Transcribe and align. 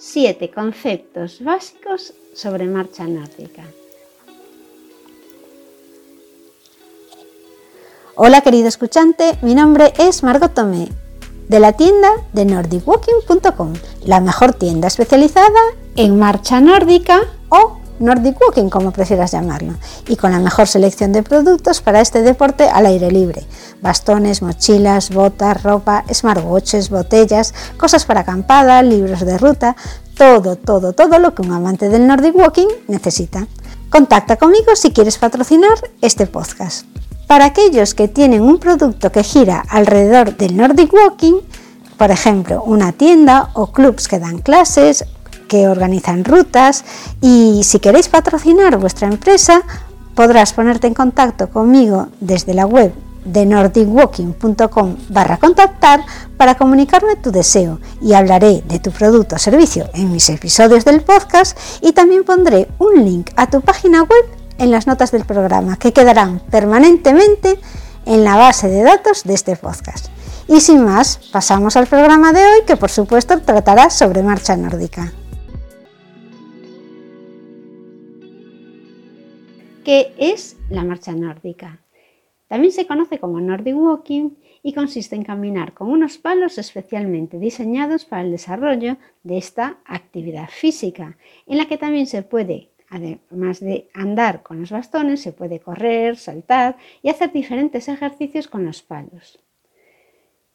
7 0.00 0.52
conceptos 0.52 1.42
básicos 1.42 2.14
sobre 2.32 2.66
marcha 2.66 3.02
nórdica. 3.04 3.64
Hola 8.14 8.40
querido 8.42 8.68
escuchante, 8.68 9.36
mi 9.42 9.56
nombre 9.56 9.92
es 9.98 10.22
Margot 10.22 10.54
Tomé, 10.54 10.88
de 11.48 11.58
la 11.58 11.72
tienda 11.72 12.10
de 12.32 12.44
nordicwalking.com, 12.44 13.74
la 14.04 14.20
mejor 14.20 14.52
tienda 14.52 14.86
especializada 14.86 15.60
en 15.96 16.16
marcha 16.16 16.60
nórdica 16.60 17.20
o 17.48 17.78
Nordic 17.98 18.40
Walking, 18.40 18.70
como 18.70 18.92
prefieras 18.92 19.32
llamarlo, 19.32 19.74
y 20.06 20.14
con 20.14 20.30
la 20.30 20.38
mejor 20.38 20.68
selección 20.68 21.12
de 21.12 21.24
productos 21.24 21.80
para 21.80 22.00
este 22.00 22.22
deporte 22.22 22.68
al 22.68 22.86
aire 22.86 23.10
libre. 23.10 23.42
Bastones, 23.80 24.42
mochilas, 24.42 25.10
botas, 25.10 25.62
ropa, 25.62 26.04
smartwatches, 26.12 26.90
botellas, 26.90 27.54
cosas 27.76 28.04
para 28.04 28.20
acampada, 28.20 28.82
libros 28.82 29.20
de 29.20 29.38
ruta, 29.38 29.76
todo, 30.16 30.56
todo, 30.56 30.92
todo 30.92 31.18
lo 31.18 31.34
que 31.34 31.42
un 31.42 31.52
amante 31.52 31.88
del 31.88 32.06
Nordic 32.06 32.34
Walking 32.36 32.68
necesita. 32.88 33.46
Contacta 33.90 34.36
conmigo 34.36 34.74
si 34.74 34.90
quieres 34.90 35.16
patrocinar 35.18 35.78
este 36.02 36.26
podcast. 36.26 36.86
Para 37.26 37.46
aquellos 37.46 37.94
que 37.94 38.08
tienen 38.08 38.42
un 38.42 38.58
producto 38.58 39.12
que 39.12 39.22
gira 39.22 39.62
alrededor 39.68 40.36
del 40.36 40.56
Nordic 40.56 40.92
Walking, 40.92 41.40
por 41.96 42.10
ejemplo, 42.10 42.62
una 42.64 42.92
tienda 42.92 43.50
o 43.54 43.68
clubs 43.72 44.08
que 44.08 44.18
dan 44.18 44.38
clases 44.38 45.04
que 45.48 45.68
organizan 45.68 46.24
rutas 46.24 46.84
y 47.20 47.62
si 47.64 47.80
queréis 47.80 48.08
patrocinar 48.08 48.76
vuestra 48.78 49.08
empresa 49.08 49.62
podrás 50.14 50.52
ponerte 50.52 50.86
en 50.86 50.94
contacto 50.94 51.48
conmigo 51.48 52.08
desde 52.20 52.54
la 52.54 52.66
web 52.66 52.92
de 53.24 53.46
nordicwalking.com 53.46 54.96
barra 55.08 55.36
contactar 55.36 56.04
para 56.36 56.56
comunicarme 56.56 57.16
tu 57.16 57.30
deseo 57.30 57.80
y 58.00 58.14
hablaré 58.14 58.62
de 58.66 58.78
tu 58.78 58.90
producto 58.90 59.36
o 59.36 59.38
servicio 59.38 59.88
en 59.94 60.12
mis 60.12 60.28
episodios 60.30 60.84
del 60.84 61.02
podcast 61.02 61.58
y 61.82 61.92
también 61.92 62.24
pondré 62.24 62.68
un 62.78 63.04
link 63.04 63.30
a 63.36 63.48
tu 63.50 63.60
página 63.60 64.02
web 64.02 64.24
en 64.58 64.70
las 64.70 64.86
notas 64.86 65.10
del 65.10 65.24
programa 65.24 65.76
que 65.76 65.92
quedarán 65.92 66.40
permanentemente 66.50 67.58
en 68.06 68.24
la 68.24 68.36
base 68.36 68.68
de 68.68 68.82
datos 68.82 69.24
de 69.24 69.34
este 69.34 69.56
podcast. 69.56 70.08
Y 70.48 70.60
sin 70.60 70.82
más, 70.84 71.18
pasamos 71.30 71.76
al 71.76 71.86
programa 71.86 72.32
de 72.32 72.40
hoy 72.40 72.64
que 72.66 72.76
por 72.76 72.90
supuesto 72.90 73.38
tratará 73.40 73.90
sobre 73.90 74.22
marcha 74.22 74.56
nórdica. 74.56 75.12
¿Qué 79.84 80.14
es 80.18 80.56
la 80.70 80.84
marcha 80.84 81.12
nórdica? 81.12 81.80
También 82.48 82.72
se 82.72 82.86
conoce 82.86 83.18
como 83.18 83.40
Nordic 83.40 83.76
Walking 83.76 84.30
y 84.62 84.72
consiste 84.72 85.14
en 85.14 85.22
caminar 85.22 85.74
con 85.74 85.90
unos 85.90 86.18
palos 86.18 86.58
especialmente 86.58 87.38
diseñados 87.38 88.06
para 88.06 88.22
el 88.22 88.30
desarrollo 88.30 88.96
de 89.22 89.38
esta 89.38 89.78
actividad 89.84 90.48
física, 90.48 91.18
en 91.46 91.58
la 91.58 91.66
que 91.66 91.76
también 91.76 92.06
se 92.06 92.22
puede, 92.22 92.70
además 92.88 93.60
de 93.60 93.88
andar 93.92 94.42
con 94.42 94.60
los 94.60 94.70
bastones, 94.70 95.20
se 95.20 95.32
puede 95.32 95.60
correr, 95.60 96.16
saltar 96.16 96.76
y 97.02 97.10
hacer 97.10 97.32
diferentes 97.32 97.86
ejercicios 97.88 98.48
con 98.48 98.64
los 98.64 98.82
palos. 98.82 99.38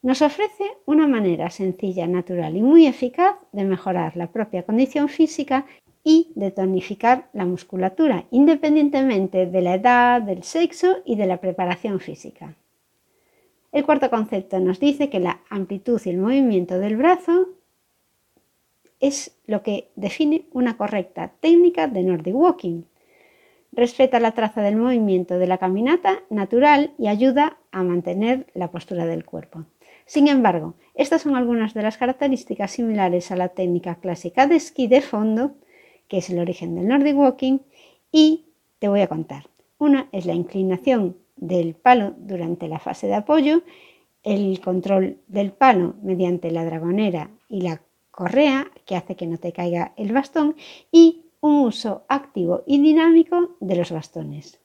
Nos 0.02 0.20
ofrece 0.20 0.64
una 0.84 1.06
manera 1.06 1.48
sencilla, 1.48 2.06
natural 2.06 2.56
y 2.56 2.62
muy 2.62 2.86
eficaz 2.86 3.36
de 3.52 3.64
mejorar 3.64 4.16
la 4.16 4.30
propia 4.30 4.64
condición 4.64 5.08
física 5.08 5.64
y 6.04 6.30
de 6.34 6.50
tonificar 6.50 7.28
la 7.32 7.46
musculatura, 7.46 8.26
independientemente 8.30 9.46
de 9.46 9.62
la 9.62 9.74
edad, 9.74 10.20
del 10.20 10.42
sexo 10.42 10.98
y 11.06 11.16
de 11.16 11.26
la 11.26 11.38
preparación 11.38 11.98
física. 11.98 12.54
El 13.72 13.84
cuarto 13.84 14.10
concepto 14.10 14.60
nos 14.60 14.78
dice 14.78 15.08
que 15.08 15.18
la 15.18 15.40
amplitud 15.48 16.00
y 16.04 16.10
el 16.10 16.18
movimiento 16.18 16.78
del 16.78 16.96
brazo 16.96 17.48
es 19.00 19.36
lo 19.46 19.62
que 19.62 19.90
define 19.96 20.46
una 20.52 20.76
correcta 20.76 21.32
técnica 21.40 21.88
de 21.88 22.02
Nordic 22.02 22.36
Walking. 22.36 22.82
Respeta 23.72 24.20
la 24.20 24.32
traza 24.32 24.62
del 24.62 24.76
movimiento 24.76 25.38
de 25.38 25.46
la 25.48 25.58
caminata 25.58 26.22
natural 26.30 26.92
y 26.98 27.08
ayuda 27.08 27.58
a 27.72 27.82
mantener 27.82 28.46
la 28.54 28.70
postura 28.70 29.06
del 29.06 29.24
cuerpo. 29.24 29.64
Sin 30.06 30.28
embargo, 30.28 30.74
estas 30.94 31.22
son 31.22 31.34
algunas 31.34 31.74
de 31.74 31.82
las 31.82 31.98
características 31.98 32.70
similares 32.70 33.32
a 33.32 33.36
la 33.36 33.48
técnica 33.48 33.96
clásica 33.96 34.46
de 34.46 34.56
esquí 34.56 34.86
de 34.86 35.00
fondo 35.00 35.54
que 36.08 36.18
es 36.18 36.30
el 36.30 36.38
origen 36.38 36.74
del 36.74 36.88
Nordic 36.88 37.16
Walking, 37.16 37.58
y 38.12 38.46
te 38.78 38.88
voy 38.88 39.00
a 39.00 39.08
contar. 39.08 39.48
Una 39.78 40.08
es 40.12 40.26
la 40.26 40.34
inclinación 40.34 41.16
del 41.36 41.74
palo 41.74 42.14
durante 42.18 42.68
la 42.68 42.78
fase 42.78 43.06
de 43.06 43.14
apoyo, 43.14 43.62
el 44.22 44.60
control 44.60 45.18
del 45.26 45.52
palo 45.52 45.94
mediante 46.02 46.50
la 46.50 46.64
dragonera 46.64 47.30
y 47.48 47.60
la 47.62 47.82
correa, 48.10 48.70
que 48.86 48.96
hace 48.96 49.16
que 49.16 49.26
no 49.26 49.38
te 49.38 49.52
caiga 49.52 49.92
el 49.96 50.12
bastón, 50.12 50.56
y 50.90 51.22
un 51.40 51.56
uso 51.66 52.04
activo 52.08 52.62
y 52.66 52.80
dinámico 52.80 53.56
de 53.60 53.76
los 53.76 53.90
bastones. 53.90 54.60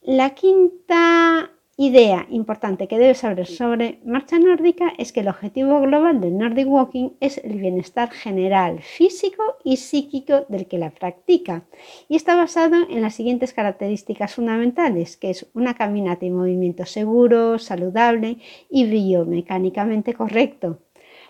La 0.00 0.30
quinta 0.30 1.47
idea 1.80 2.26
importante 2.28 2.88
que 2.88 2.98
debes 2.98 3.18
saber 3.18 3.46
sobre 3.46 4.00
marcha 4.04 4.36
nórdica 4.40 4.92
es 4.98 5.12
que 5.12 5.20
el 5.20 5.28
objetivo 5.28 5.80
global 5.80 6.20
del 6.20 6.36
Nordic 6.36 6.68
Walking 6.68 7.10
es 7.20 7.38
el 7.38 7.60
bienestar 7.60 8.10
general, 8.10 8.80
físico 8.80 9.44
y 9.62 9.76
psíquico 9.76 10.44
del 10.48 10.66
que 10.66 10.76
la 10.76 10.90
practica 10.90 11.62
y 12.08 12.16
está 12.16 12.34
basado 12.34 12.74
en 12.90 13.00
las 13.00 13.14
siguientes 13.14 13.52
características 13.52 14.34
fundamentales, 14.34 15.16
que 15.16 15.30
es 15.30 15.46
una 15.54 15.74
caminata 15.74 16.26
y 16.26 16.30
movimiento 16.30 16.84
seguro, 16.84 17.60
saludable 17.60 18.38
y 18.68 18.84
biomecánicamente 18.86 20.14
correcto. 20.14 20.80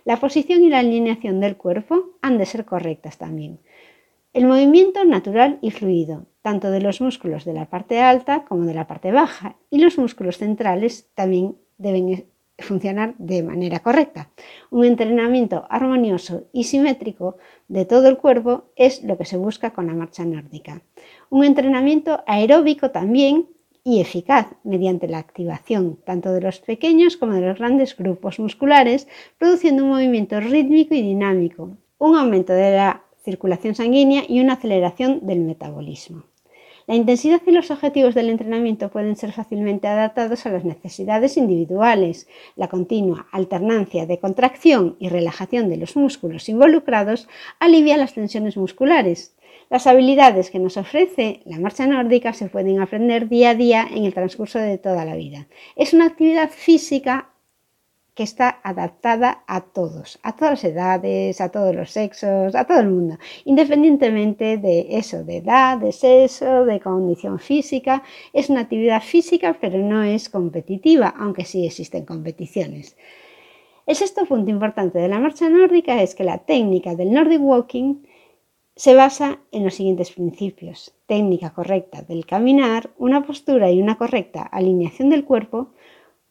La 0.06 0.16
posición 0.16 0.64
y 0.64 0.70
la 0.70 0.78
alineación 0.78 1.40
del 1.40 1.58
cuerpo 1.58 2.16
han 2.22 2.38
de 2.38 2.46
ser 2.46 2.64
correctas 2.64 3.18
también. 3.18 3.60
El 4.32 4.46
movimiento 4.46 5.04
natural 5.04 5.58
y 5.60 5.72
fluido, 5.72 6.24
tanto 6.48 6.70
de 6.70 6.80
los 6.80 7.02
músculos 7.02 7.44
de 7.44 7.52
la 7.52 7.66
parte 7.66 8.00
alta 8.00 8.46
como 8.48 8.64
de 8.64 8.72
la 8.72 8.86
parte 8.86 9.12
baja, 9.12 9.56
y 9.68 9.80
los 9.80 9.98
músculos 9.98 10.38
centrales 10.38 11.10
también 11.14 11.56
deben 11.76 12.24
funcionar 12.58 13.14
de 13.18 13.42
manera 13.42 13.80
correcta. 13.80 14.30
Un 14.70 14.86
entrenamiento 14.86 15.66
armonioso 15.68 16.44
y 16.54 16.64
simétrico 16.64 17.36
de 17.68 17.84
todo 17.84 18.08
el 18.08 18.16
cuerpo 18.16 18.64
es 18.76 19.04
lo 19.04 19.18
que 19.18 19.26
se 19.26 19.36
busca 19.36 19.74
con 19.74 19.88
la 19.88 19.92
marcha 19.92 20.24
nórdica. 20.24 20.80
Un 21.28 21.44
entrenamiento 21.44 22.22
aeróbico 22.26 22.92
también 22.92 23.46
y 23.84 24.00
eficaz 24.00 24.46
mediante 24.64 25.06
la 25.06 25.18
activación 25.18 25.98
tanto 26.02 26.32
de 26.32 26.40
los 26.40 26.60
pequeños 26.60 27.18
como 27.18 27.34
de 27.34 27.42
los 27.42 27.58
grandes 27.58 27.94
grupos 27.94 28.38
musculares, 28.38 29.06
produciendo 29.36 29.84
un 29.84 29.90
movimiento 29.90 30.40
rítmico 30.40 30.94
y 30.94 31.02
dinámico, 31.02 31.76
un 31.98 32.16
aumento 32.16 32.54
de 32.54 32.70
la 32.74 33.02
circulación 33.22 33.74
sanguínea 33.74 34.22
y 34.26 34.40
una 34.40 34.54
aceleración 34.54 35.26
del 35.26 35.40
metabolismo. 35.40 36.22
La 36.88 36.94
intensidad 36.94 37.42
y 37.46 37.50
los 37.50 37.70
objetivos 37.70 38.14
del 38.14 38.30
entrenamiento 38.30 38.88
pueden 38.88 39.14
ser 39.14 39.32
fácilmente 39.32 39.86
adaptados 39.86 40.46
a 40.46 40.50
las 40.50 40.64
necesidades 40.64 41.36
individuales. 41.36 42.26
La 42.56 42.68
continua 42.68 43.26
alternancia 43.30 44.06
de 44.06 44.18
contracción 44.18 44.96
y 44.98 45.10
relajación 45.10 45.68
de 45.68 45.76
los 45.76 45.96
músculos 45.96 46.48
involucrados 46.48 47.28
alivia 47.60 47.98
las 47.98 48.14
tensiones 48.14 48.56
musculares. 48.56 49.36
Las 49.68 49.86
habilidades 49.86 50.50
que 50.50 50.60
nos 50.60 50.78
ofrece 50.78 51.42
la 51.44 51.60
marcha 51.60 51.86
nórdica 51.86 52.32
se 52.32 52.48
pueden 52.48 52.80
aprender 52.80 53.28
día 53.28 53.50
a 53.50 53.54
día 53.54 53.86
en 53.90 54.06
el 54.06 54.14
transcurso 54.14 54.58
de 54.58 54.78
toda 54.78 55.04
la 55.04 55.14
vida. 55.14 55.46
Es 55.76 55.92
una 55.92 56.06
actividad 56.06 56.48
física 56.48 57.28
que 58.18 58.24
está 58.24 58.58
adaptada 58.64 59.44
a 59.46 59.60
todos, 59.60 60.18
a 60.24 60.34
todas 60.34 60.54
las 60.54 60.64
edades, 60.64 61.40
a 61.40 61.50
todos 61.50 61.72
los 61.72 61.92
sexos, 61.92 62.52
a 62.56 62.64
todo 62.64 62.80
el 62.80 62.88
mundo, 62.88 63.16
independientemente 63.44 64.58
de 64.58 64.88
eso, 64.90 65.22
de 65.22 65.36
edad, 65.36 65.78
de 65.78 65.92
sexo, 65.92 66.64
de 66.64 66.80
condición 66.80 67.38
física. 67.38 68.02
Es 68.32 68.50
una 68.50 68.62
actividad 68.62 69.04
física, 69.04 69.56
pero 69.60 69.78
no 69.78 70.02
es 70.02 70.28
competitiva, 70.28 71.14
aunque 71.16 71.44
sí 71.44 71.64
existen 71.64 72.06
competiciones. 72.06 72.96
El 73.86 73.94
sexto 73.94 74.26
punto 74.26 74.50
importante 74.50 74.98
de 74.98 75.06
la 75.06 75.20
marcha 75.20 75.48
nórdica 75.48 76.02
es 76.02 76.16
que 76.16 76.24
la 76.24 76.38
técnica 76.38 76.96
del 76.96 77.12
Nordic 77.12 77.40
Walking 77.40 78.02
se 78.74 78.96
basa 78.96 79.38
en 79.52 79.62
los 79.62 79.74
siguientes 79.74 80.10
principios. 80.10 80.92
Técnica 81.06 81.50
correcta 81.50 82.02
del 82.02 82.26
caminar, 82.26 82.90
una 82.98 83.24
postura 83.24 83.70
y 83.70 83.80
una 83.80 83.96
correcta 83.96 84.42
alineación 84.42 85.08
del 85.08 85.24
cuerpo, 85.24 85.70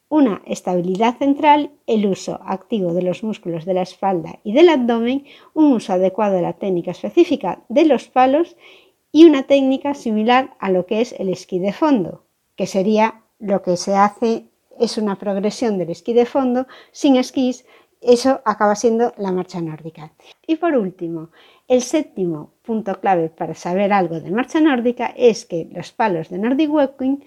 una 0.09 0.41
estabilidad 0.45 1.17
central, 1.17 1.71
el 1.85 2.05
uso 2.05 2.39
activo 2.45 2.93
de 2.93 3.01
los 3.01 3.23
músculos 3.23 3.65
de 3.65 3.73
la 3.73 3.81
espalda 3.81 4.39
y 4.43 4.53
del 4.53 4.69
abdomen, 4.69 5.25
un 5.53 5.73
uso 5.73 5.93
adecuado 5.93 6.35
de 6.35 6.41
la 6.41 6.53
técnica 6.53 6.91
específica 6.91 7.63
de 7.67 7.85
los 7.85 8.07
palos 8.07 8.55
y 9.11 9.25
una 9.25 9.43
técnica 9.43 9.93
similar 9.93 10.55
a 10.59 10.71
lo 10.71 10.85
que 10.85 11.01
es 11.01 11.13
el 11.19 11.29
esquí 11.29 11.59
de 11.59 11.73
fondo, 11.73 12.23
que 12.55 12.67
sería 12.67 13.23
lo 13.39 13.61
que 13.61 13.77
se 13.77 13.95
hace, 13.95 14.45
es 14.79 14.97
una 14.97 15.17
progresión 15.17 15.77
del 15.77 15.89
esquí 15.89 16.13
de 16.13 16.25
fondo 16.25 16.67
sin 16.91 17.17
esquís, 17.17 17.65
eso 17.99 18.41
acaba 18.45 18.75
siendo 18.75 19.13
la 19.17 19.31
marcha 19.31 19.59
nórdica. 19.59 20.13
Y 20.45 20.57
por 20.57 20.75
último, 20.75 21.31
el 21.67 21.81
séptimo 21.81 22.53
punto 22.61 22.99
clave 23.01 23.29
para 23.29 23.55
saber 23.55 23.91
algo 23.91 24.19
de 24.19 24.31
marcha 24.31 24.61
nórdica 24.61 25.07
es 25.17 25.45
que 25.45 25.67
los 25.71 25.91
palos 25.91 26.29
de 26.29 26.37
Nordic 26.37 26.71
Walking 26.71 27.17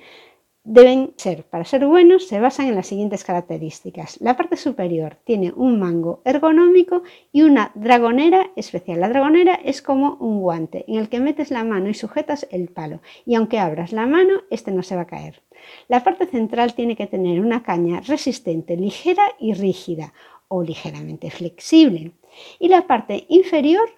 deben 0.64 1.14
ser, 1.16 1.44
para 1.44 1.64
ser 1.64 1.86
buenos, 1.86 2.26
se 2.28 2.38
basan 2.38 2.66
en 2.66 2.74
las 2.74 2.86
siguientes 2.86 3.24
características. 3.24 4.20
La 4.20 4.36
parte 4.36 4.56
superior 4.56 5.16
tiene 5.24 5.52
un 5.56 5.78
mango 5.78 6.20
ergonómico 6.24 7.02
y 7.32 7.42
una 7.42 7.72
dragonera 7.74 8.50
especial. 8.56 9.00
La 9.00 9.08
dragonera 9.08 9.54
es 9.54 9.80
como 9.80 10.16
un 10.16 10.40
guante 10.40 10.84
en 10.86 10.96
el 10.96 11.08
que 11.08 11.20
metes 11.20 11.50
la 11.50 11.64
mano 11.64 11.88
y 11.88 11.94
sujetas 11.94 12.46
el 12.50 12.68
palo 12.68 13.00
y 13.24 13.34
aunque 13.34 13.58
abras 13.58 13.92
la 13.92 14.06
mano, 14.06 14.42
este 14.50 14.70
no 14.70 14.82
se 14.82 14.96
va 14.96 15.02
a 15.02 15.06
caer. 15.06 15.42
La 15.88 16.04
parte 16.04 16.26
central 16.26 16.74
tiene 16.74 16.96
que 16.96 17.06
tener 17.06 17.40
una 17.40 17.62
caña 17.62 18.00
resistente, 18.00 18.76
ligera 18.76 19.24
y 19.38 19.54
rígida 19.54 20.12
o 20.48 20.62
ligeramente 20.62 21.30
flexible. 21.30 22.12
Y 22.58 22.68
la 22.68 22.86
parte 22.86 23.26
inferior 23.28 23.88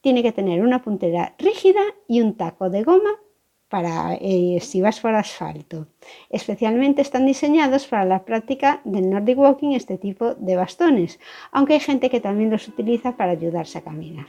tiene 0.00 0.22
que 0.22 0.32
tener 0.32 0.62
una 0.62 0.82
puntera 0.82 1.34
rígida 1.38 1.82
y 2.08 2.20
un 2.20 2.36
taco 2.36 2.70
de 2.70 2.82
goma 2.82 3.10
para 3.70 4.14
eh, 4.20 4.58
si 4.60 4.82
vas 4.82 5.00
por 5.00 5.14
asfalto. 5.14 5.86
Especialmente 6.28 7.00
están 7.00 7.24
diseñados 7.24 7.86
para 7.86 8.04
la 8.04 8.24
práctica 8.24 8.80
del 8.84 9.08
Nordic 9.08 9.38
Walking 9.38 9.70
este 9.70 9.96
tipo 9.96 10.34
de 10.34 10.56
bastones, 10.56 11.18
aunque 11.52 11.74
hay 11.74 11.80
gente 11.80 12.10
que 12.10 12.20
también 12.20 12.50
los 12.50 12.68
utiliza 12.68 13.16
para 13.16 13.32
ayudarse 13.32 13.78
a 13.78 13.82
caminar. 13.82 14.26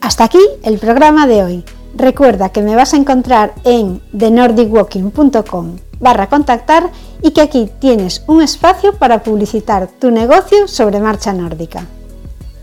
Hasta 0.00 0.24
aquí 0.24 0.40
el 0.64 0.78
programa 0.78 1.26
de 1.26 1.44
hoy. 1.44 1.64
Recuerda 1.94 2.50
que 2.50 2.62
me 2.62 2.76
vas 2.76 2.94
a 2.94 2.96
encontrar 2.96 3.52
en 3.64 4.00
thenordicwalking.com 4.18 5.76
barra 6.00 6.28
contactar 6.28 6.90
y 7.22 7.32
que 7.32 7.40
aquí 7.40 7.70
tienes 7.80 8.22
un 8.26 8.42
espacio 8.42 8.94
para 8.94 9.22
publicitar 9.22 9.88
tu 9.98 10.10
negocio 10.10 10.68
sobre 10.68 11.00
marcha 11.00 11.32
nórdica. 11.32 11.86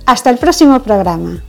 Hasta 0.06 0.30
el 0.30 0.38
próximo 0.38 0.80
programa. 0.81 1.44